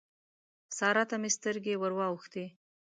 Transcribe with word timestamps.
سارا 0.77 1.03
ته 1.09 1.15
مې 1.21 1.29
سترګې 1.37 1.73
ور 1.77 1.93
واوښتې. 1.95 2.45